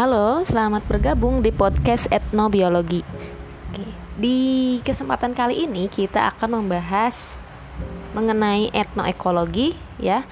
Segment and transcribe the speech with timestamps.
[0.00, 3.04] Halo, selamat bergabung di podcast Etnobiologi.
[4.16, 7.36] Di kesempatan kali ini kita akan membahas
[8.16, 10.24] mengenai etnoekologi ya.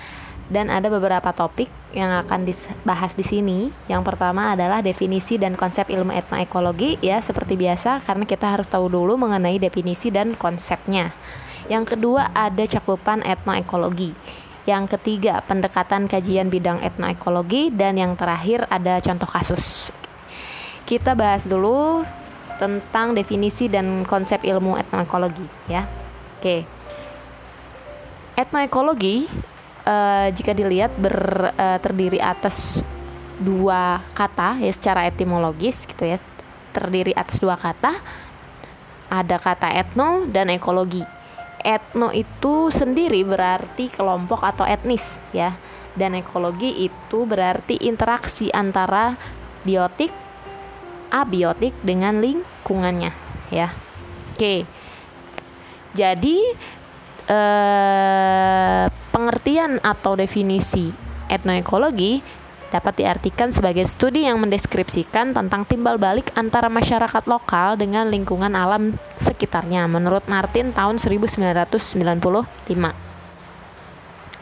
[0.49, 3.69] Dan ada beberapa topik yang akan dibahas di sini.
[3.93, 8.89] Yang pertama adalah definisi dan konsep ilmu etnoekologi ya, seperti biasa karena kita harus tahu
[8.89, 11.13] dulu mengenai definisi dan konsepnya.
[11.69, 14.17] Yang kedua ada cakupan etnoekologi
[14.69, 19.89] yang ketiga pendekatan kajian bidang etnoekologi dan yang terakhir ada contoh kasus.
[20.85, 22.05] Kita bahas dulu
[22.61, 25.89] tentang definisi dan konsep ilmu etnoekologi ya.
[26.37, 26.69] Oke.
[28.37, 29.25] Etnoekologi
[29.89, 32.85] uh, jika dilihat ber, uh, terdiri atas
[33.41, 36.21] dua kata ya secara etimologis gitu ya.
[36.77, 37.97] Terdiri atas dua kata.
[39.09, 41.01] Ada kata etno dan ekologi
[41.63, 45.57] etno itu sendiri berarti kelompok atau etnis ya.
[45.99, 49.19] Dan ekologi itu berarti interaksi antara
[49.67, 50.15] biotik
[51.11, 53.11] abiotik dengan lingkungannya
[53.51, 53.73] ya.
[54.35, 54.69] Oke.
[55.97, 56.39] Jadi
[57.27, 60.93] eh, pengertian atau definisi
[61.29, 62.23] etnoekologi
[62.69, 68.97] dapat diartikan sebagai studi yang mendeskripsikan tentang timbal balik antara masyarakat lokal dengan lingkungan alam
[69.17, 71.75] sekitarnya menurut Martin tahun 1995.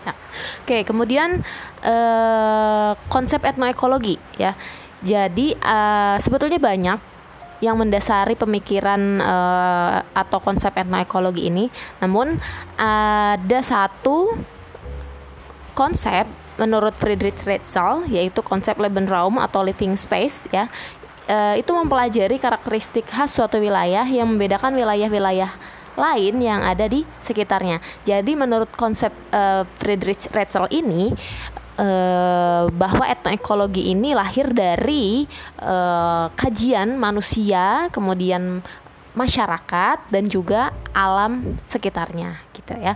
[0.06, 0.14] Ya.
[0.62, 1.46] Oke, kemudian
[1.82, 4.58] eh, konsep etnoekologi ya.
[5.00, 7.16] Jadi eh, sebetulnya banyak
[7.60, 11.72] yang mendasari pemikiran uh, atau konsep etnoekologi ini.
[12.04, 12.36] Namun
[12.76, 14.36] ada satu
[15.72, 20.68] konsep menurut Friedrich Ritzel yaitu konsep Lebensraum atau living space ya
[21.28, 25.52] e, itu mempelajari karakteristik khas suatu wilayah yang membedakan wilayah-wilayah
[25.96, 27.80] lain yang ada di sekitarnya.
[28.04, 31.10] Jadi menurut konsep e, Friedrich Ritzel ini
[31.76, 31.88] e,
[32.68, 35.24] bahwa etnoekologi ini lahir dari
[35.56, 35.74] e,
[36.36, 38.60] kajian manusia, kemudian
[39.16, 42.92] masyarakat dan juga alam sekitarnya gitu ya.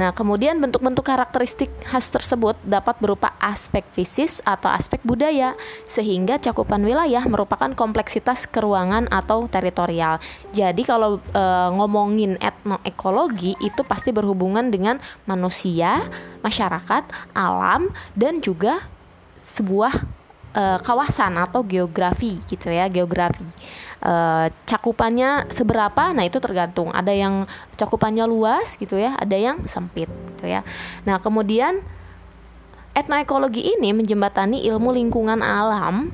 [0.00, 5.52] Nah, kemudian bentuk-bentuk karakteristik khas tersebut dapat berupa aspek fisik atau aspek budaya,
[5.84, 10.16] sehingga cakupan wilayah merupakan kompleksitas keruangan atau teritorial.
[10.56, 11.44] Jadi kalau e,
[11.76, 14.96] ngomongin etnoekologi itu pasti berhubungan dengan
[15.28, 16.08] manusia,
[16.40, 17.04] masyarakat,
[17.36, 18.80] alam dan juga
[19.36, 19.92] sebuah
[20.56, 23.44] e, kawasan atau geografi gitu ya, geografi
[24.00, 24.14] e,
[24.66, 27.46] cakupannya seberapa nah itu tergantung ada yang
[27.76, 30.64] cakupannya luas gitu ya ada yang sempit gitu ya
[31.04, 31.84] nah kemudian
[32.96, 36.10] etnoekologi ini menjembatani ilmu lingkungan alam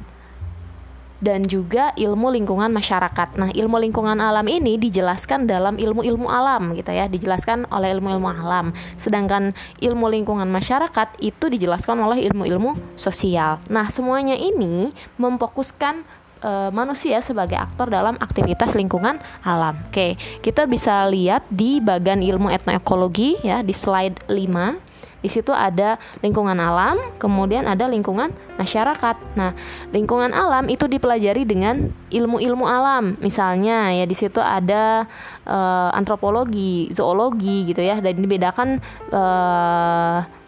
[1.17, 3.41] dan juga ilmu lingkungan masyarakat.
[3.41, 8.77] Nah, ilmu lingkungan alam ini dijelaskan dalam ilmu-ilmu alam gitu ya, dijelaskan oleh ilmu-ilmu alam.
[9.01, 13.65] Sedangkan ilmu lingkungan masyarakat itu dijelaskan oleh ilmu-ilmu sosial.
[13.73, 16.05] Nah, semuanya ini memfokuskan
[16.41, 19.79] e, manusia sebagai aktor dalam aktivitas lingkungan alam.
[19.89, 24.87] Oke, kita bisa lihat di bagian ilmu etnoekologi ya di slide 5.
[25.25, 28.31] Di situ ada lingkungan alam, kemudian ada lingkungan
[28.63, 29.17] masyarakat.
[29.35, 29.59] Nah,
[29.91, 33.19] lingkungan alam itu dipelajari dengan ilmu-ilmu alam.
[33.19, 35.09] Misalnya ya di situ ada
[35.43, 35.59] e,
[35.99, 38.79] antropologi, zoologi gitu ya dan dibedakan
[39.11, 39.23] e,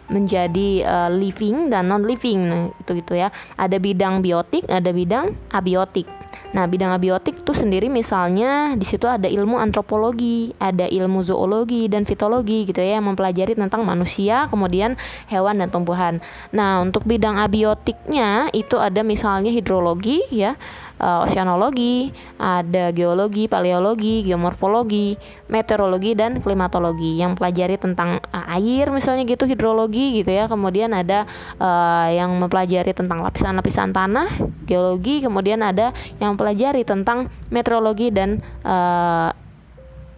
[0.09, 3.29] menjadi uh, living dan non living nah, itu gitu ya.
[3.57, 6.09] Ada bidang biotik ada bidang abiotik.
[6.49, 12.09] Nah bidang abiotik itu sendiri misalnya di situ ada ilmu antropologi ada ilmu zoologi dan
[12.09, 14.97] fitologi gitu ya yang mempelajari tentang manusia kemudian
[15.29, 16.25] hewan dan tumbuhan.
[16.57, 20.57] Nah untuk bidang abiotiknya itu ada misalnya hidrologi ya
[21.01, 25.17] uh, oceanologi, ada geologi, paleologi, geomorfologi,
[25.49, 30.47] meteorologi dan klimatologi yang pelajari tentang uh, air misalnya gitu hidrologi gitu ya.
[30.51, 31.25] Kemudian ada
[31.59, 34.29] uh, yang mempelajari tentang lapisan-lapisan tanah,
[34.67, 39.31] geologi, kemudian ada yang pelajari tentang meteorologi dan uh,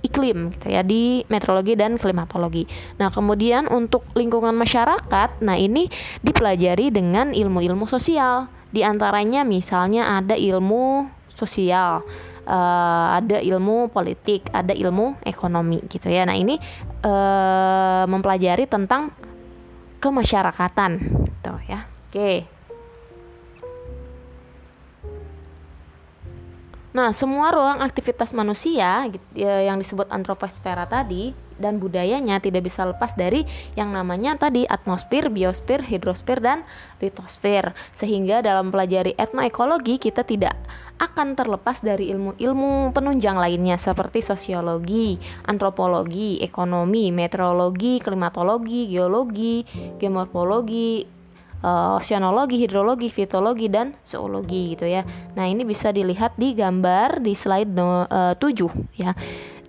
[0.00, 2.64] iklim gitu ya di meteorologi dan klimatologi.
[2.96, 5.92] Nah, kemudian untuk lingkungan masyarakat, nah ini
[6.24, 12.06] dipelajari dengan ilmu-ilmu sosial di antaranya misalnya ada ilmu sosial,
[12.46, 16.22] uh, ada ilmu politik, ada ilmu ekonomi gitu ya.
[16.22, 16.58] Nah, ini
[17.02, 19.10] uh, mempelajari tentang
[19.98, 20.90] kemasyarakatan
[21.26, 21.86] gitu ya.
[22.08, 22.46] Oke.
[26.90, 31.30] Nah, semua ruang aktivitas manusia ya, yang disebut antroposfera tadi
[31.60, 33.44] dan budayanya tidak bisa lepas dari
[33.76, 36.64] yang namanya tadi atmosfer, biosfer, hidrosfer dan
[36.98, 37.76] litosfer.
[37.94, 40.56] Sehingga dalam pelajari etnoekologi kita tidak
[41.00, 45.16] akan terlepas dari ilmu-ilmu penunjang lainnya seperti sosiologi,
[45.48, 49.64] antropologi, ekonomi, meteorologi, klimatologi, geologi,
[49.96, 51.20] geomorfologi,
[51.64, 55.04] uh, oceanologi, hidrologi, fitologi dan zoologi gitu ya.
[55.36, 59.16] Nah, ini bisa dilihat di gambar di slide no, uh, 7 ya.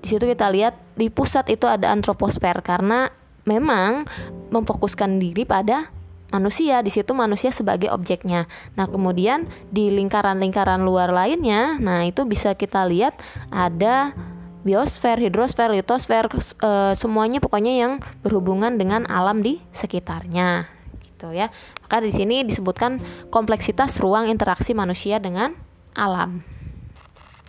[0.01, 3.09] Di situ kita lihat di pusat itu ada antroposfer karena
[3.45, 4.05] memang
[4.49, 5.89] memfokuskan diri pada
[6.31, 8.47] manusia di situ manusia sebagai objeknya.
[8.79, 13.19] Nah, kemudian di lingkaran-lingkaran luar lainnya, nah itu bisa kita lihat
[13.51, 14.15] ada
[14.63, 17.93] biosfer, hidrosfer, litosfer, e, semuanya pokoknya yang
[18.23, 20.71] berhubungan dengan alam di sekitarnya,
[21.03, 21.51] gitu ya.
[21.83, 25.57] Maka di sini disebutkan kompleksitas ruang interaksi manusia dengan
[25.97, 26.45] alam,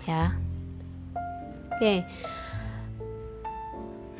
[0.08, 0.34] ya.
[1.78, 2.02] Oke.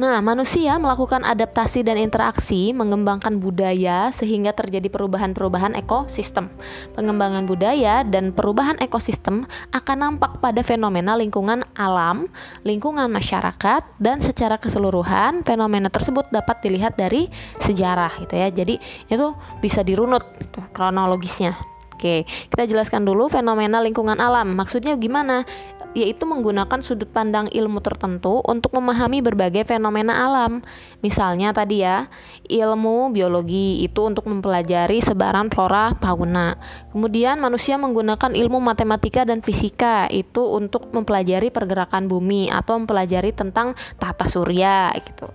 [0.02, 6.50] Nah, manusia melakukan adaptasi dan interaksi, mengembangkan budaya sehingga terjadi perubahan-perubahan ekosistem.
[6.98, 12.26] Pengembangan budaya dan perubahan ekosistem akan nampak pada fenomena lingkungan alam,
[12.66, 17.30] lingkungan masyarakat, dan secara keseluruhan fenomena tersebut dapat dilihat dari
[17.62, 18.50] sejarah gitu ya.
[18.50, 19.26] Jadi itu
[19.62, 21.71] bisa dirunut gitu, kronologisnya.
[22.02, 24.58] Oke, kita jelaskan dulu fenomena lingkungan alam.
[24.58, 25.46] Maksudnya gimana?
[25.92, 30.64] yaitu menggunakan sudut pandang ilmu tertentu untuk memahami berbagai fenomena alam.
[31.04, 32.08] Misalnya tadi ya,
[32.48, 36.56] ilmu biologi itu untuk mempelajari sebaran flora fauna.
[36.96, 43.76] Kemudian manusia menggunakan ilmu matematika dan fisika itu untuk mempelajari pergerakan bumi atau mempelajari tentang
[44.00, 45.28] tata surya gitu.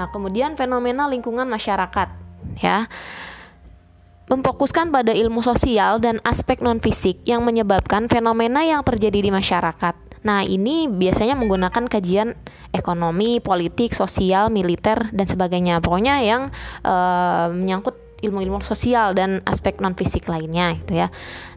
[0.00, 2.08] Nah, kemudian fenomena lingkungan masyarakat
[2.64, 2.88] ya
[4.28, 9.94] memfokuskan pada ilmu sosial dan aspek non-fisik yang menyebabkan fenomena yang terjadi di masyarakat.
[10.24, 12.36] Nah, ini biasanya menggunakan kajian
[12.76, 15.80] ekonomi, politik, sosial, militer, dan sebagainya.
[15.80, 16.52] Pokoknya yang
[16.84, 21.08] uh, menyangkut ilmu-ilmu sosial dan aspek non-fisik lainnya, gitu ya.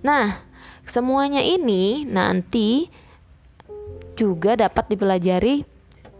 [0.05, 0.39] Nah,
[0.85, 2.87] semuanya ini nanti
[4.15, 5.65] juga dapat dipelajari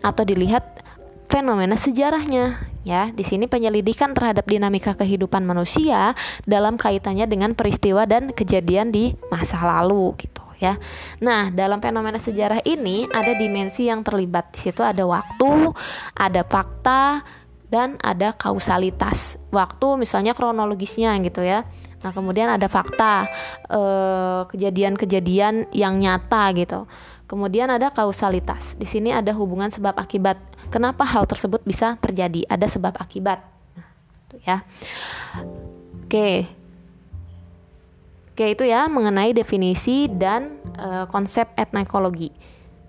[0.01, 0.81] atau dilihat
[1.29, 3.09] fenomena sejarahnya ya.
[3.13, 9.61] Di sini penyelidikan terhadap dinamika kehidupan manusia dalam kaitannya dengan peristiwa dan kejadian di masa
[9.61, 10.77] lalu gitu ya.
[11.19, 14.53] Nah, dalam fenomena sejarah ini ada dimensi yang terlibat.
[14.53, 15.73] Di situ ada waktu,
[16.13, 17.25] ada fakta,
[17.71, 19.39] dan ada kausalitas.
[19.49, 21.63] Waktu misalnya kronologisnya gitu ya.
[22.01, 23.31] Nah, kemudian ada fakta
[23.71, 26.85] eh, kejadian-kejadian yang nyata gitu.
[27.31, 28.75] Kemudian ada kausalitas.
[28.75, 30.35] Di sini ada hubungan sebab akibat.
[30.67, 32.43] Kenapa hal tersebut bisa terjadi?
[32.43, 33.39] Ada sebab akibat.
[33.71, 33.87] Nah,
[34.43, 34.57] ya.
[36.03, 36.43] Oke.
[38.35, 42.35] Oke, itu ya mengenai definisi dan e, konsep etnoekologi.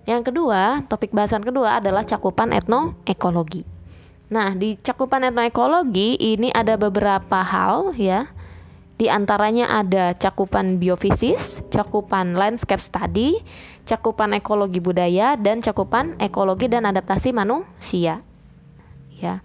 [0.03, 3.63] Yang kedua, topik bahasan kedua adalah cakupan etnoekologi.
[4.27, 8.27] Nah, di cakupan etnoekologi ini ada beberapa hal ya
[9.03, 13.43] di antaranya ada cakupan biofisis, cakupan landscape study,
[13.83, 18.23] cakupan ekologi budaya, dan cakupan ekologi dan adaptasi manusia.
[19.19, 19.43] Ya.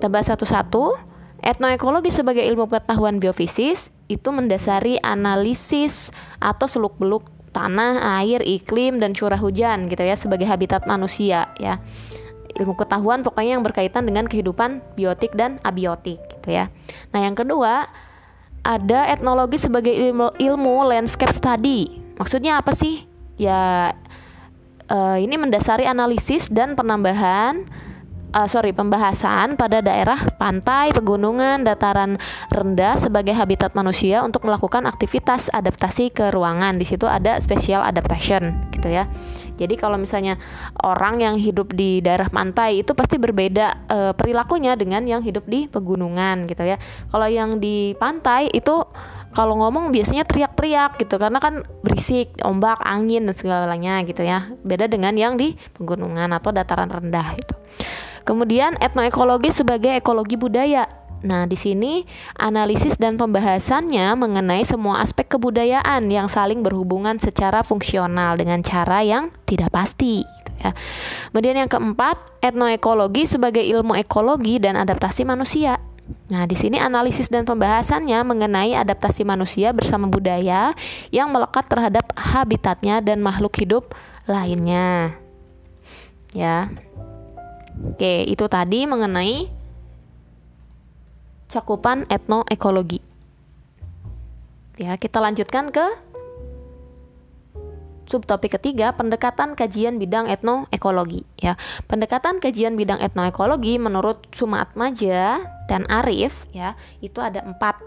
[0.00, 1.12] Kita bahas satu-satu.
[1.44, 6.08] Etnoekologi sebagai ilmu pengetahuan biofisis itu mendasari analisis
[6.40, 11.84] atau seluk-beluk tanah, air, iklim, dan curah hujan gitu ya sebagai habitat manusia ya
[12.54, 16.70] ilmu pengetahuan pokoknya yang berkaitan dengan kehidupan biotik dan abiotik gitu ya.
[17.10, 17.90] Nah, yang kedua,
[18.64, 22.00] ada etnologi sebagai ilmu, ilmu landscape study.
[22.16, 23.04] Maksudnya apa sih?
[23.36, 23.92] Ya
[24.88, 27.68] uh, ini mendasari analisis dan penambahan
[28.34, 32.18] uh, sorry pembahasan pada daerah pantai, pegunungan, dataran
[32.50, 36.76] rendah sebagai habitat manusia untuk melakukan aktivitas adaptasi ke ruangan.
[36.76, 39.08] Di situ ada special adaptation gitu ya.
[39.56, 40.36] Jadi kalau misalnya
[40.84, 45.64] orang yang hidup di daerah pantai itu pasti berbeda e, perilakunya dengan yang hidup di
[45.72, 46.76] pegunungan gitu ya.
[47.08, 48.84] Kalau yang di pantai itu
[49.32, 54.52] kalau ngomong biasanya teriak-teriak gitu karena kan berisik, ombak, angin dan segalanya gitu ya.
[54.60, 57.54] Beda dengan yang di pegunungan atau dataran rendah gitu.
[58.24, 60.88] Kemudian etnoekologi sebagai ekologi budaya
[61.24, 62.04] Nah, di sini
[62.36, 69.32] analisis dan pembahasannya mengenai semua aspek kebudayaan yang saling berhubungan secara fungsional dengan cara yang
[69.48, 70.20] tidak pasti.
[70.20, 70.76] Gitu ya.
[71.32, 75.80] Kemudian yang keempat, etnoekologi sebagai ilmu ekologi dan adaptasi manusia.
[76.28, 80.76] Nah, di sini analisis dan pembahasannya mengenai adaptasi manusia bersama budaya
[81.08, 83.96] yang melekat terhadap habitatnya dan makhluk hidup
[84.28, 85.16] lainnya.
[86.36, 86.68] Ya.
[87.80, 89.63] Oke, itu tadi mengenai
[91.54, 92.98] cakupan etnoekologi.
[94.74, 95.86] Ya, kita lanjutkan ke
[98.10, 101.22] subtopik ketiga, pendekatan kajian bidang etnoekologi.
[101.38, 101.54] Ya,
[101.86, 107.78] pendekatan kajian bidang etnoekologi menurut Sumat Maja dan Arif, ya, itu ada empat.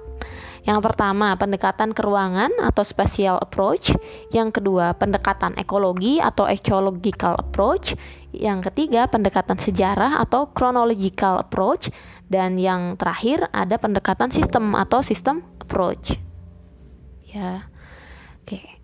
[0.67, 3.95] Yang pertama, pendekatan keruangan atau spatial approach.
[4.36, 7.95] Yang kedua, pendekatan ekologi atau ecological approach.
[8.36, 11.88] Yang ketiga, pendekatan sejarah atau chronological approach.
[12.27, 16.19] Dan yang terakhir, ada pendekatan sistem atau sistem approach.
[17.27, 17.72] Ya.
[18.43, 18.77] Oke.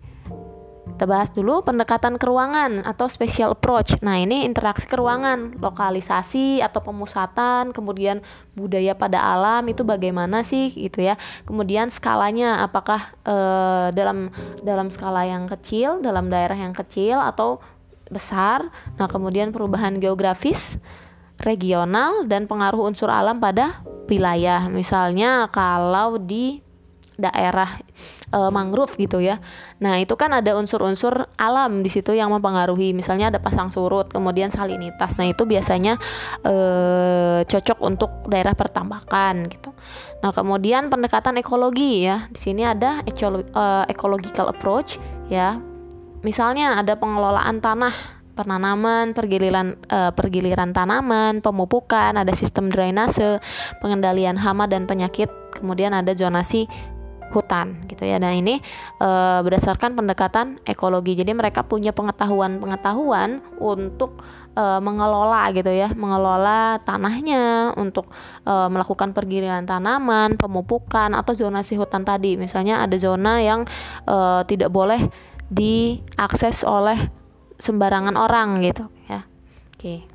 [0.84, 3.98] Kita bahas dulu pendekatan keruangan atau special approach.
[3.98, 8.22] Nah, ini interaksi keruangan, lokalisasi atau pemusatan, kemudian
[8.54, 11.18] budaya pada alam itu bagaimana sih gitu ya.
[11.48, 13.36] Kemudian skalanya apakah e,
[13.90, 14.30] dalam
[14.62, 17.58] dalam skala yang kecil, dalam daerah yang kecil atau
[18.12, 18.68] besar.
[18.94, 20.78] Nah, kemudian perubahan geografis,
[21.42, 24.68] regional dan pengaruh unsur alam pada wilayah.
[24.70, 26.64] Misalnya kalau di
[27.14, 27.78] daerah
[28.30, 29.38] e, mangrove gitu ya.
[29.78, 32.90] Nah, itu kan ada unsur-unsur alam di situ yang mempengaruhi.
[32.90, 35.14] Misalnya ada pasang surut, kemudian salinitas.
[35.18, 35.98] Nah, itu biasanya
[36.42, 36.54] e,
[37.46, 39.70] cocok untuk daerah pertambakan gitu.
[40.22, 42.26] Nah, kemudian pendekatan ekologi ya.
[42.30, 44.98] Di sini ada ecolo, e, ecological approach
[45.30, 45.58] ya.
[46.24, 53.38] Misalnya ada pengelolaan tanah penanaman, pergiliran uh, pergiliran tanaman, pemupukan, ada sistem drainase,
[53.80, 56.66] pengendalian hama dan penyakit, kemudian ada zonasi
[57.34, 58.22] hutan gitu ya.
[58.22, 58.62] Nah, ini
[59.02, 59.10] e,
[59.42, 61.18] berdasarkan pendekatan ekologi.
[61.18, 64.22] Jadi mereka punya pengetahuan-pengetahuan untuk
[64.54, 68.06] e, mengelola gitu ya, mengelola tanahnya untuk
[68.46, 72.38] e, melakukan pergiliran tanaman, pemupukan atau zonasi hutan tadi.
[72.38, 73.66] Misalnya ada zona yang
[74.06, 75.10] e, tidak boleh
[75.50, 77.23] diakses oleh
[77.58, 79.26] sembarangan orang gitu ya.
[79.74, 80.13] Oke.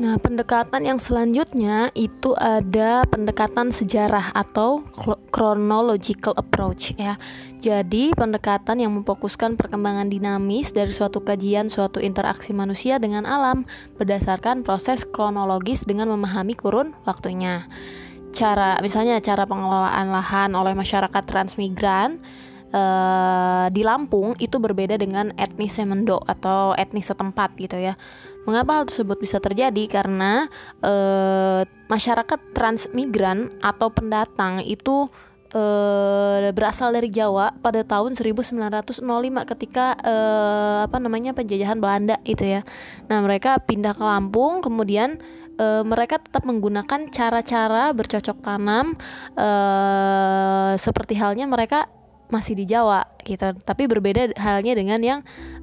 [0.00, 4.80] Nah, pendekatan yang selanjutnya itu ada pendekatan sejarah atau
[5.28, 7.20] chronological approach ya.
[7.60, 13.68] Jadi, pendekatan yang memfokuskan perkembangan dinamis dari suatu kajian suatu interaksi manusia dengan alam
[14.00, 17.68] berdasarkan proses kronologis dengan memahami kurun waktunya.
[18.32, 22.24] Cara misalnya cara pengelolaan lahan oleh masyarakat transmigran
[22.72, 28.00] uh, di Lampung itu berbeda dengan etnis Semendo atau etnis setempat gitu ya
[28.48, 29.84] Mengapa hal tersebut bisa terjadi?
[29.90, 30.48] Karena
[30.80, 30.94] e,
[31.92, 35.12] masyarakat transmigran atau pendatang itu
[35.52, 35.62] e,
[36.54, 39.04] berasal dari Jawa pada tahun 1905
[39.56, 40.14] ketika e,
[40.88, 42.62] apa namanya penjajahan Belanda itu ya.
[43.12, 45.20] Nah, mereka pindah ke Lampung kemudian
[45.60, 48.96] e, mereka tetap menggunakan cara-cara bercocok tanam
[49.36, 49.48] e,
[50.80, 51.90] seperti halnya mereka
[52.30, 53.52] masih di Jawa gitu.
[53.66, 55.20] Tapi berbeda halnya dengan yang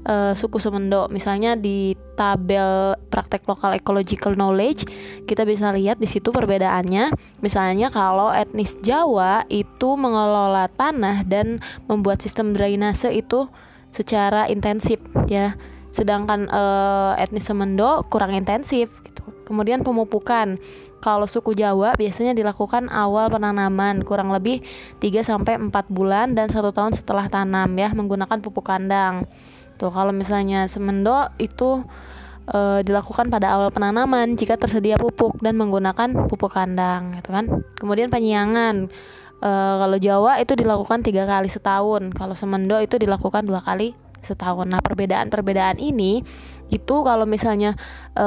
[0.07, 1.11] uh, suku Semendo.
[1.11, 4.87] Misalnya di tabel praktek lokal ecological knowledge
[5.27, 7.11] kita bisa lihat di situ perbedaannya.
[7.43, 13.51] Misalnya kalau etnis Jawa itu mengelola tanah dan membuat sistem drainase itu
[13.91, 14.97] secara intensif
[15.27, 15.53] ya.
[15.91, 19.23] Sedangkan uh, etnis Semendo kurang intensif gitu.
[19.45, 20.59] Kemudian pemupukan
[20.97, 24.65] kalau suku Jawa biasanya dilakukan awal penanaman kurang lebih
[24.97, 29.29] 3 sampai 4 bulan dan satu tahun setelah tanam ya menggunakan pupuk kandang.
[29.77, 31.85] Tuh kalau misalnya semendo itu
[32.49, 37.45] e, dilakukan pada awal penanaman jika tersedia pupuk dan menggunakan pupuk kandang gitu kan.
[37.77, 38.89] Kemudian penyiangan
[39.39, 43.93] e, kalau Jawa itu dilakukan tiga kali setahun, kalau semendo itu dilakukan dua kali
[44.25, 44.65] setahun.
[44.67, 46.25] Nah, perbedaan-perbedaan ini
[46.67, 47.77] itu kalau misalnya
[48.17, 48.25] e,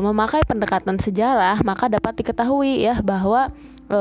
[0.00, 3.50] memakai pendekatan sejarah, maka dapat diketahui ya bahwa
[3.90, 4.00] e,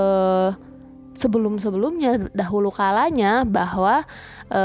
[1.14, 4.08] sebelum-sebelumnya dahulu kalanya bahwa
[4.48, 4.64] e,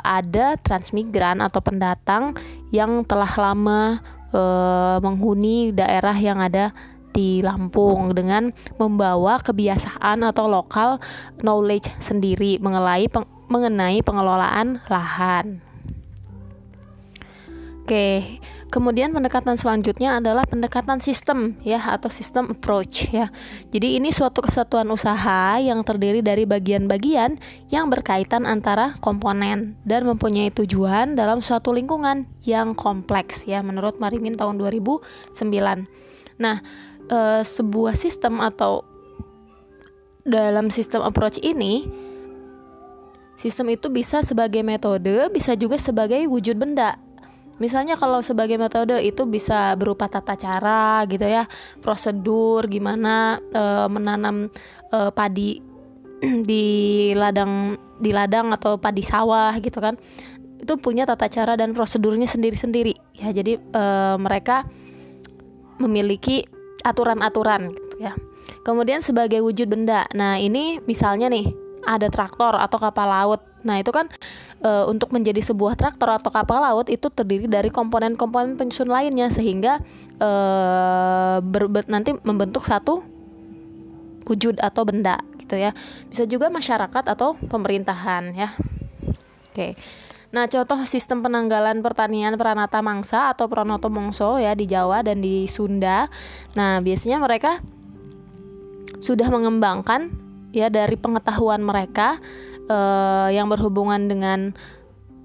[0.00, 2.36] ada transmigran atau pendatang
[2.70, 4.42] yang telah lama e,
[5.00, 6.72] menghuni daerah yang ada
[7.10, 11.02] di Lampung dengan membawa kebiasaan atau lokal
[11.42, 15.58] knowledge sendiri mengenai peng, mengenai pengelolaan lahan.
[17.82, 18.38] Oke,
[18.70, 23.28] kemudian pendekatan selanjutnya adalah pendekatan sistem ya atau sistem approach ya.
[23.74, 27.36] Jadi ini suatu kesatuan usaha yang terdiri dari bagian-bagian
[27.68, 34.38] yang berkaitan antara komponen dan mempunyai tujuan dalam suatu lingkungan yang kompleks ya menurut Marimin
[34.38, 35.42] tahun 2009.
[36.40, 36.62] Nah,
[37.10, 38.86] e, sebuah sistem atau
[40.22, 41.90] dalam sistem approach ini
[43.34, 47.00] sistem itu bisa sebagai metode, bisa juga sebagai wujud benda
[47.60, 51.44] Misalnya kalau sebagai metode itu bisa berupa tata cara gitu ya,
[51.84, 53.62] prosedur gimana e,
[53.92, 54.48] menanam
[54.88, 55.60] e, padi
[56.48, 56.64] di
[57.12, 60.00] ladang di ladang atau padi sawah gitu kan.
[60.60, 62.96] Itu punya tata cara dan prosedurnya sendiri-sendiri.
[63.20, 63.84] Ya, jadi e,
[64.16, 64.64] mereka
[65.76, 66.48] memiliki
[66.80, 68.16] aturan-aturan gitu ya.
[68.64, 70.08] Kemudian sebagai wujud benda.
[70.16, 71.52] Nah, ini misalnya nih
[71.84, 74.08] ada traktor atau kapal laut Nah, itu kan
[74.64, 79.80] e, untuk menjadi sebuah traktor atau kapal laut itu terdiri dari komponen-komponen penyusun lainnya sehingga
[80.16, 80.30] e,
[81.44, 83.04] ber, ber, nanti membentuk satu
[84.24, 85.74] wujud atau benda gitu ya.
[86.08, 88.48] Bisa juga masyarakat atau pemerintahan ya.
[89.50, 89.74] Oke.
[90.30, 95.50] Nah, contoh sistem penanggalan pertanian Pranata Mangsa atau Pranoto Mongso ya di Jawa dan di
[95.50, 96.06] Sunda.
[96.54, 97.58] Nah, biasanya mereka
[99.02, 100.14] sudah mengembangkan
[100.54, 102.22] ya dari pengetahuan mereka
[102.70, 104.54] uh, yang berhubungan dengan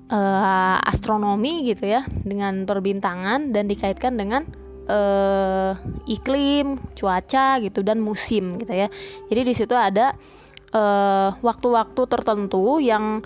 [0.09, 4.49] uh, astronomi gitu ya, dengan perbintangan dan dikaitkan dengan
[4.89, 5.77] uh,
[6.09, 8.87] iklim, cuaca gitu dan musim gitu ya.
[9.29, 10.17] Jadi di situ ada
[11.39, 13.23] waktu-waktu uh, tertentu yang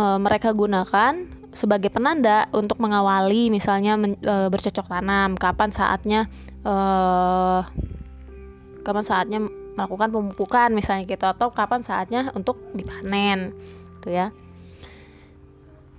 [0.00, 1.12] uh, mereka gunakan
[1.52, 6.30] sebagai penanda untuk mengawali misalnya men, uh, bercocok tanam, kapan saatnya
[6.64, 7.66] uh,
[8.80, 9.38] kapan saatnya
[9.74, 13.54] melakukan pemupukan misalnya gitu atau kapan saatnya untuk dipanen
[14.00, 14.34] gitu ya.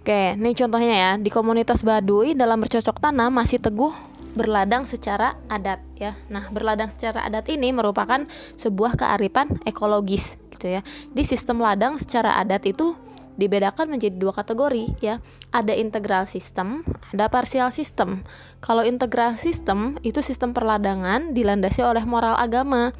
[0.01, 1.11] Oke, ini contohnya ya.
[1.21, 3.93] Di komunitas Baduy dalam bercocok tanam masih teguh
[4.33, 6.17] berladang secara adat ya.
[6.25, 8.25] Nah, berladang secara adat ini merupakan
[8.57, 10.81] sebuah kearifan ekologis gitu ya.
[11.13, 12.97] Di sistem ladang secara adat itu
[13.37, 15.21] dibedakan menjadi dua kategori ya.
[15.53, 16.81] Ada integral sistem,
[17.13, 18.25] ada parsial sistem.
[18.57, 22.95] Kalau integral sistem itu sistem perladangan dilandasi oleh moral agama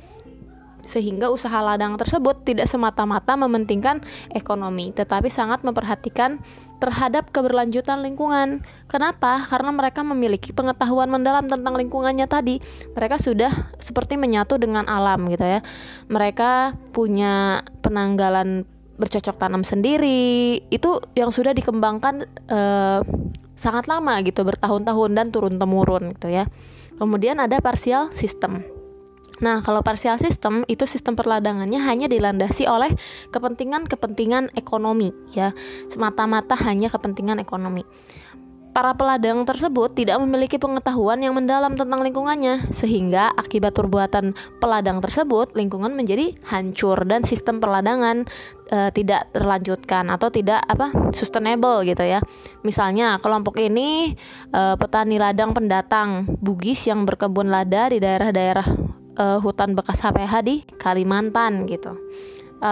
[0.85, 4.01] sehingga usaha ladang tersebut tidak semata-mata mementingkan
[4.33, 6.41] ekonomi, tetapi sangat memperhatikan
[6.81, 8.65] terhadap keberlanjutan lingkungan.
[8.89, 9.45] Kenapa?
[9.45, 12.57] Karena mereka memiliki pengetahuan mendalam tentang lingkungannya tadi.
[12.97, 15.61] Mereka sudah seperti menyatu dengan alam gitu ya.
[16.09, 18.65] Mereka punya penanggalan
[19.01, 23.01] bercocok tanam sendiri itu yang sudah dikembangkan uh,
[23.57, 26.45] sangat lama gitu bertahun-tahun dan turun temurun gitu ya
[27.01, 28.61] kemudian ada parsial sistem
[29.41, 32.93] Nah, kalau parsial sistem itu sistem perladangannya hanya dilandasi oleh
[33.33, 35.49] kepentingan-kepentingan ekonomi ya,
[35.89, 37.81] semata-mata hanya kepentingan ekonomi.
[38.71, 44.31] Para peladang tersebut tidak memiliki pengetahuan yang mendalam tentang lingkungannya, sehingga akibat perbuatan
[44.63, 48.23] peladang tersebut, lingkungan menjadi hancur dan sistem perladangan
[48.71, 52.23] e, tidak terlanjutkan atau tidak apa sustainable gitu ya.
[52.63, 54.15] Misalnya kelompok ini
[54.55, 60.63] e, petani ladang pendatang Bugis yang berkebun lada di daerah-daerah e, hutan bekas HPH di
[60.79, 61.95] Kalimantan gitu.
[62.59, 62.71] E,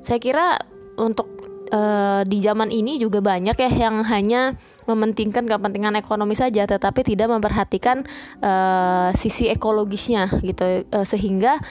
[0.00, 0.56] saya kira
[0.96, 1.40] untuk
[1.72, 7.30] uh, di zaman ini juga banyak ya yang hanya mementingkan kepentingan ekonomi saja tetapi tidak
[7.30, 8.02] memperhatikan
[8.42, 10.84] uh, sisi ekologisnya gitu.
[10.90, 11.62] Uh, sehingga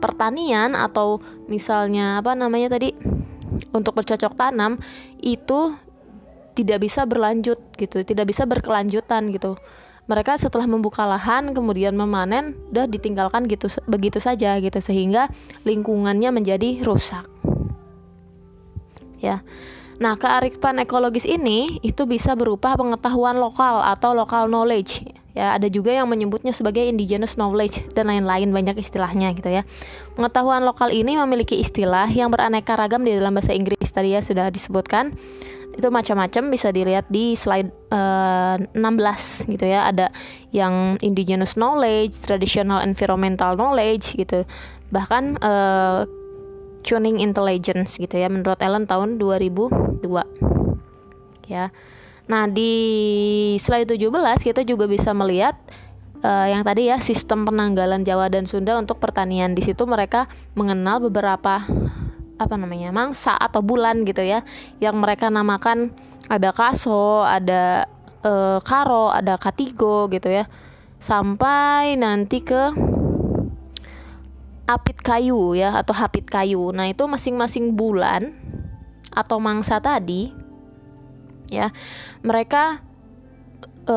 [0.00, 2.92] pertanian atau misalnya apa namanya tadi
[3.70, 4.80] untuk bercocok tanam
[5.22, 5.76] itu
[6.54, 8.02] tidak bisa berlanjut gitu.
[8.02, 9.58] Tidak bisa berkelanjutan gitu
[10.04, 15.32] mereka setelah membuka lahan kemudian memanen udah ditinggalkan gitu begitu saja gitu sehingga
[15.64, 17.24] lingkungannya menjadi rusak
[19.24, 19.40] ya.
[20.02, 25.00] Nah, kearifan ekologis ini itu bisa berupa pengetahuan lokal atau local knowledge.
[25.34, 29.62] Ya, ada juga yang menyebutnya sebagai indigenous knowledge dan lain-lain banyak istilahnya gitu ya.
[30.14, 34.50] Pengetahuan lokal ini memiliki istilah yang beraneka ragam di dalam bahasa Inggris tadi ya sudah
[34.50, 35.14] disebutkan.
[35.84, 39.84] Itu macam-macam bisa dilihat di slide uh, eh, 16 gitu ya.
[39.92, 40.08] Ada
[40.56, 44.48] yang indigenous knowledge, traditional environmental knowledge gitu.
[44.88, 46.08] Bahkan uh,
[46.84, 50.04] tuning intelligence gitu ya menurut Ellen tahun 2002
[51.48, 51.72] ya
[52.24, 52.72] nah di
[53.60, 54.08] slide 17
[54.40, 55.56] kita juga bisa melihat
[56.24, 61.04] uh, yang tadi ya sistem penanggalan Jawa dan Sunda untuk pertanian di situ mereka mengenal
[61.04, 61.64] beberapa
[62.34, 64.42] apa namanya mangsa atau bulan gitu ya
[64.82, 65.94] yang mereka namakan
[66.26, 67.86] ada kaso ada
[68.26, 70.50] uh, karo ada katigo gitu ya
[70.98, 72.72] sampai nanti ke
[74.64, 76.72] apit kayu ya atau hapit kayu.
[76.72, 78.32] Nah, itu masing-masing bulan
[79.12, 80.32] atau mangsa tadi
[81.52, 81.70] ya,
[82.24, 82.80] mereka
[83.84, 83.96] e,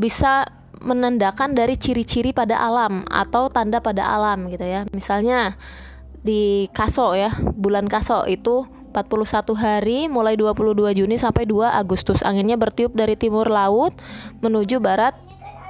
[0.00, 0.48] bisa
[0.80, 4.88] menandakan dari ciri-ciri pada alam atau tanda pada alam gitu ya.
[4.96, 5.60] Misalnya
[6.22, 12.24] di Kaso ya, bulan Kaso itu 41 hari mulai 22 Juni sampai 2 Agustus.
[12.24, 13.94] Anginnya bertiup dari timur laut
[14.42, 15.14] menuju barat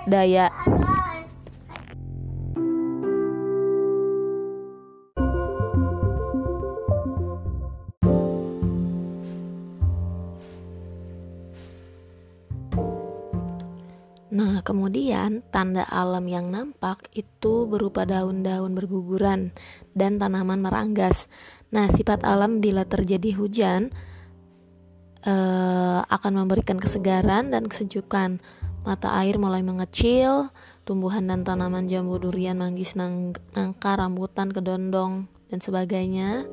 [0.09, 0.49] daya.
[14.39, 19.51] Nah, kemudian tanda alam yang nampak itu berupa daun-daun berguguran
[19.99, 21.27] dan tanaman meranggas.
[21.75, 23.91] Nah, sifat alam bila terjadi hujan
[25.27, 28.39] eh, akan memberikan kesegaran dan kesejukan.
[28.87, 30.55] Mata air mulai mengecil,
[30.87, 36.47] tumbuhan dan tanaman jambu durian, manggis, nangka, rambutan, kedondong, dan sebagainya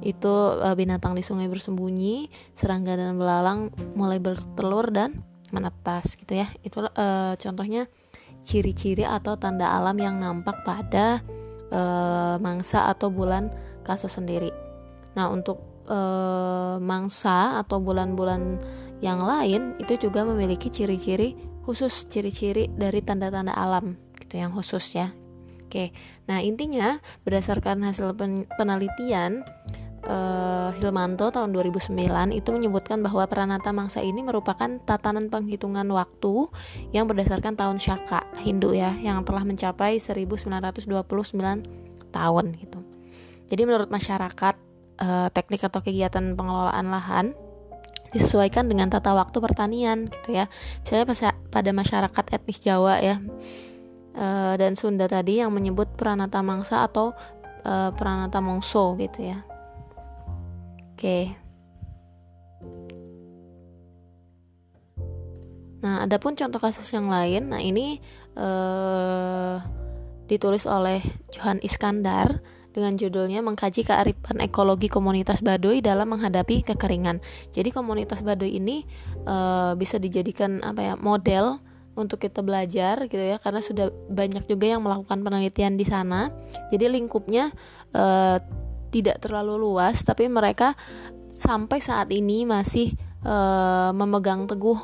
[0.00, 5.20] itu uh, binatang di sungai bersembunyi, serangga dan belalang mulai bertelur dan
[5.50, 6.48] menetas gitu ya.
[6.64, 7.86] Itu uh, contohnya
[8.40, 11.20] ciri-ciri atau tanda alam yang nampak pada
[11.70, 13.52] uh, mangsa atau bulan
[13.84, 14.50] kasus sendiri.
[15.14, 15.60] Nah, untuk
[15.90, 18.60] uh, mangsa atau bulan-bulan
[19.00, 25.12] yang lain itu juga memiliki ciri-ciri khusus, ciri-ciri dari tanda-tanda alam gitu yang khusus ya.
[25.70, 25.94] Oke.
[26.26, 28.18] Nah, intinya berdasarkan hasil
[28.58, 29.46] penelitian
[30.70, 31.90] uh, Hilmanto tahun 2009
[32.30, 36.46] itu menyebutkan bahwa Pranata Mangsa ini merupakan tatanan penghitungan waktu
[36.94, 40.86] yang berdasarkan tahun Syaka Hindu ya yang telah mencapai 1929
[42.14, 42.78] tahun gitu.
[43.50, 44.54] Jadi menurut masyarakat
[45.02, 47.26] uh, teknik atau kegiatan pengelolaan lahan
[48.14, 50.46] disesuaikan dengan tata waktu pertanian gitu ya.
[50.86, 53.18] Misalnya pada masyarakat etnis Jawa ya
[54.14, 57.14] uh, dan Sunda tadi yang menyebut Pranata Mangsa atau
[57.66, 59.49] uh, Pranata Mongso gitu ya.
[61.00, 61.32] Oke.
[65.80, 68.04] Nah, adapun contoh kasus yang lain, nah ini
[68.36, 69.64] uh,
[70.28, 71.00] ditulis oleh
[71.32, 72.44] Johan Iskandar
[72.76, 77.24] dengan judulnya mengkaji kearifan ekologi komunitas Baduy dalam menghadapi kekeringan.
[77.56, 78.84] Jadi komunitas Baduy ini
[79.24, 81.64] uh, bisa dijadikan apa ya model
[81.96, 86.28] untuk kita belajar gitu ya karena sudah banyak juga yang melakukan penelitian di sana.
[86.68, 87.48] Jadi lingkupnya
[87.96, 88.59] uh,
[88.90, 90.74] tidak terlalu luas tapi mereka
[91.30, 92.92] sampai saat ini masih
[93.24, 94.76] uh, memegang teguh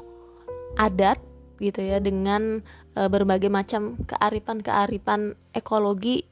[0.79, 1.21] adat
[1.61, 2.61] gitu ya dengan
[2.97, 6.25] uh, berbagai macam kearifan-kearifan ekologi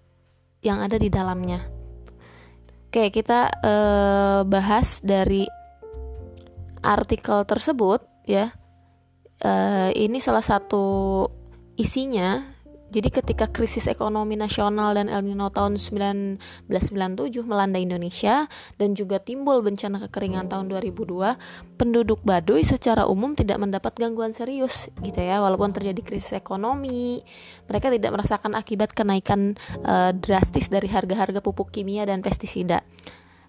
[0.65, 1.65] yang ada di dalamnya.
[2.89, 5.45] Oke, kita uh, bahas dari
[6.85, 8.55] artikel tersebut ya.
[9.45, 11.27] Uh, ini salah satu
[11.75, 12.54] isinya
[12.95, 16.39] jadi ketika krisis ekonomi nasional dan El Nino tahun 1997
[17.43, 18.47] melanda Indonesia
[18.79, 21.35] dan juga timbul bencana kekeringan tahun 2002,
[21.75, 25.43] penduduk Baduy secara umum tidak mendapat gangguan serius gitu ya.
[25.43, 27.27] Walaupun terjadi krisis ekonomi,
[27.67, 32.87] mereka tidak merasakan akibat kenaikan uh, drastis dari harga-harga pupuk kimia dan pestisida.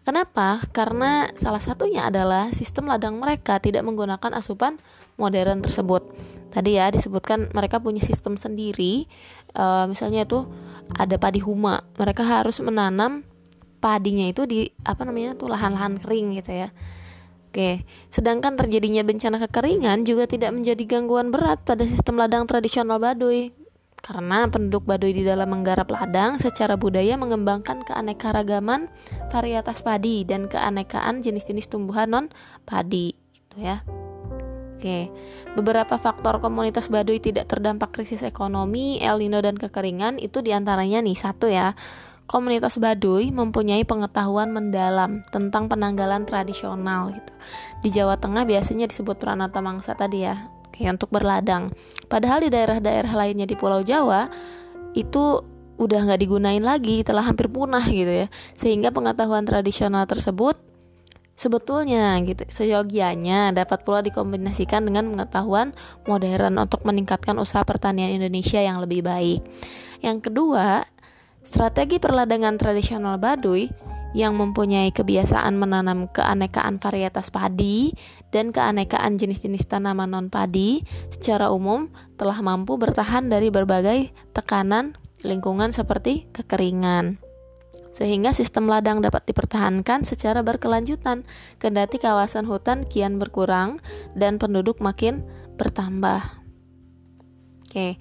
[0.02, 0.66] Kenapa?
[0.74, 4.82] Karena salah satunya adalah sistem ladang mereka tidak menggunakan asupan
[5.22, 9.12] modern tersebut tadi ya disebutkan mereka punya sistem sendiri
[9.60, 10.48] uh, misalnya itu
[10.96, 13.28] ada padi huma mereka harus menanam
[13.84, 16.70] padinya itu di apa namanya tuh lahan-lahan kering gitu ya
[17.56, 23.56] Oke, sedangkan terjadinya bencana kekeringan juga tidak menjadi gangguan berat pada sistem ladang tradisional Baduy.
[24.04, 28.92] Karena penduduk Baduy di dalam menggarap ladang secara budaya mengembangkan keanekaragaman
[29.32, 32.26] varietas padi dan keanekaan jenis-jenis tumbuhan non
[32.68, 33.80] padi gitu ya.
[34.86, 35.10] Oke,
[35.58, 41.02] beberapa faktor komunitas Baduy tidak terdampak krisis ekonomi, El Nino dan kekeringan itu di antaranya
[41.02, 41.74] nih satu ya.
[42.30, 47.34] Komunitas Baduy mempunyai pengetahuan mendalam tentang penanggalan tradisional gitu.
[47.82, 51.74] Di Jawa Tengah biasanya disebut Pranata Mangsa tadi ya, kayak untuk berladang.
[52.06, 54.30] Padahal di daerah-daerah lainnya di Pulau Jawa
[54.94, 55.42] itu
[55.82, 58.28] udah nggak digunain lagi, telah hampir punah gitu ya.
[58.54, 60.62] Sehingga pengetahuan tradisional tersebut
[61.36, 65.76] Sebetulnya gitu, seyogianya dapat pula dikombinasikan dengan pengetahuan
[66.08, 69.44] modern untuk meningkatkan usaha pertanian Indonesia yang lebih baik.
[70.00, 70.88] Yang kedua,
[71.44, 73.68] strategi perladangan tradisional Baduy
[74.16, 77.92] yang mempunyai kebiasaan menanam keanekaan varietas padi
[78.32, 86.32] dan keanekaan jenis-jenis tanaman non-padi secara umum telah mampu bertahan dari berbagai tekanan lingkungan seperti
[86.32, 87.25] kekeringan
[87.96, 91.24] sehingga sistem ladang dapat dipertahankan secara berkelanjutan,
[91.64, 93.80] kendati kawasan hutan kian berkurang
[94.20, 95.24] dan penduduk makin
[95.56, 96.44] bertambah.
[97.64, 97.96] Oke,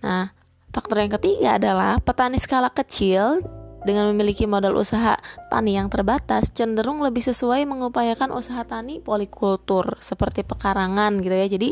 [0.00, 0.32] nah
[0.72, 3.44] faktor yang ketiga adalah petani skala kecil
[3.84, 5.20] dengan memiliki modal usaha
[5.52, 11.46] tani yang terbatas cenderung lebih sesuai mengupayakan usaha tani polikultur seperti pekarangan gitu ya.
[11.52, 11.68] Jadi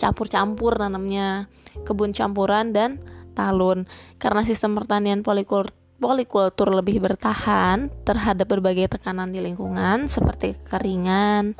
[0.00, 1.52] campur-campur nanamnya
[1.84, 2.96] kebun campuran dan
[3.36, 3.84] talun
[4.16, 11.54] karena sistem pertanian polikultur polikultur lebih bertahan terhadap berbagai tekanan di lingkungan seperti kekeringan.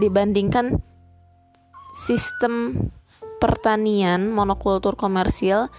[0.00, 0.80] Dibandingkan
[2.08, 2.88] sistem
[3.38, 5.70] pertanian monokultur komersil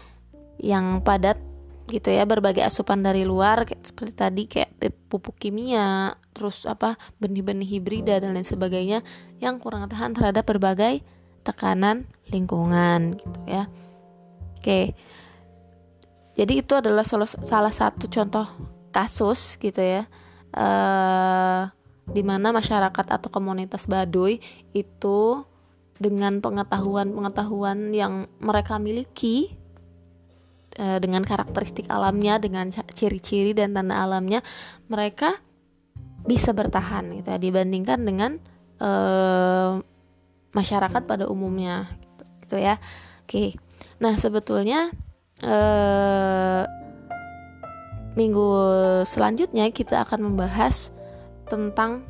[0.60, 1.40] yang padat
[1.92, 4.72] gitu ya berbagai asupan dari luar kayak, seperti tadi kayak
[5.12, 9.04] pupuk kimia terus apa benih-benih hibrida dan lain sebagainya
[9.44, 11.04] yang kurang tahan terhadap berbagai
[11.44, 13.68] tekanan lingkungan gitu ya.
[14.60, 14.96] Oke
[16.34, 18.46] jadi itu adalah salah satu contoh
[18.94, 20.06] kasus gitu ya
[20.54, 21.70] uh,
[22.10, 24.42] di mana masyarakat atau komunitas Baduy
[24.76, 25.46] itu
[25.98, 29.56] dengan pengetahuan-pengetahuan yang mereka miliki
[30.78, 34.44] uh, dengan karakteristik alamnya dengan ciri-ciri dan tanda alamnya
[34.90, 35.38] mereka
[36.24, 38.32] bisa bertahan gitu ya dibandingkan dengan
[38.80, 39.80] uh,
[40.56, 42.76] masyarakat pada umumnya gitu, gitu ya.
[43.26, 43.58] Oke.
[44.00, 44.92] Nah sebetulnya
[45.44, 46.64] uh,
[48.16, 48.48] minggu
[49.06, 50.94] selanjutnya kita akan membahas
[51.50, 52.06] tentang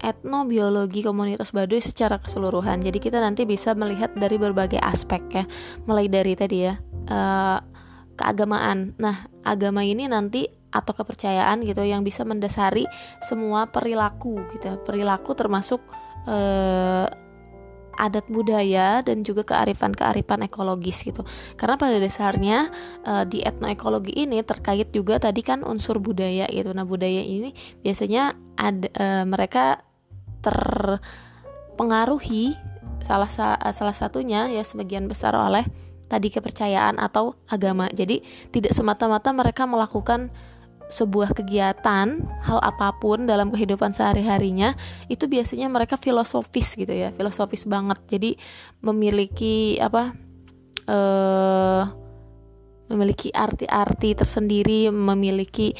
[0.00, 2.84] etnobiologi komunitas Baduy secara keseluruhan.
[2.84, 5.44] Jadi kita nanti bisa melihat dari berbagai aspek ya,
[5.88, 6.76] mulai dari tadi ya
[7.08, 7.58] uh,
[8.16, 8.96] keagamaan.
[9.00, 12.84] Nah, agama ini nanti atau kepercayaan gitu yang bisa mendasari
[13.24, 15.80] semua perilaku gitu, perilaku termasuk
[16.28, 17.08] uh,
[17.96, 21.24] adat budaya dan juga kearifan-kearifan ekologis gitu.
[21.56, 22.70] Karena pada dasarnya
[23.04, 26.72] uh, di etnoekologi ini terkait juga tadi kan unsur budaya gitu.
[26.72, 29.78] Nah, budaya ini biasanya ada uh, mereka
[30.44, 32.54] terpengaruhi
[33.06, 35.64] salah salah satunya ya sebagian besar oleh
[36.06, 37.90] tadi kepercayaan atau agama.
[37.90, 38.22] Jadi
[38.54, 40.30] tidak semata-mata mereka melakukan
[40.86, 44.78] sebuah kegiatan hal apa pun dalam kehidupan sehari-harinya
[45.10, 47.98] itu biasanya mereka filosofis gitu ya filosofis banget.
[48.06, 48.30] Jadi
[48.82, 50.14] memiliki apa
[50.86, 51.84] eh
[52.86, 55.74] memiliki arti-arti tersendiri memiliki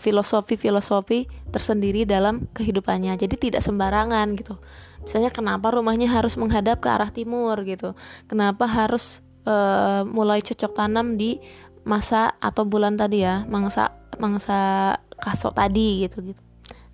[0.00, 3.20] filosofi-filosofi tersendiri dalam kehidupannya.
[3.20, 4.56] Jadi tidak sembarangan gitu.
[5.04, 7.92] Misalnya kenapa rumahnya harus menghadap ke arah timur gitu?
[8.28, 11.40] Kenapa harus uh, mulai cocok tanam di
[11.84, 16.42] masa atau bulan tadi ya mangsa mangsa kasok tadi gitu gitu.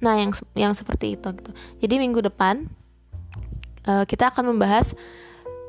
[0.02, 1.50] Nah yang yang seperti itu gitu.
[1.82, 2.70] Jadi minggu depan
[3.88, 4.94] uh, kita akan membahas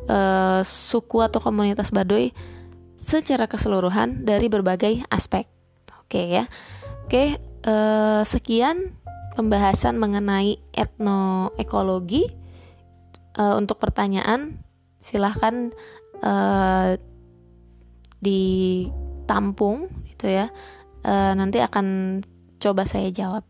[0.09, 2.33] uh, suku atau komunitas Baduy
[2.97, 5.47] secara keseluruhan dari berbagai aspek.
[6.03, 6.45] Oke ya.
[7.05, 8.93] Oke uh, sekian
[9.37, 12.47] pembahasan mengenai etnoekologi.
[13.37, 14.65] Uh, untuk pertanyaan
[14.97, 15.69] silahkan
[16.25, 16.97] uh,
[18.17, 18.81] di
[19.27, 20.47] tampung gitu ya.
[21.03, 22.19] E, nanti akan
[22.57, 23.43] coba saya jawab